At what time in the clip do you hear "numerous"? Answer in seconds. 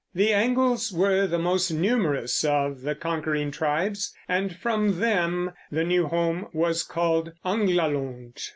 1.69-2.43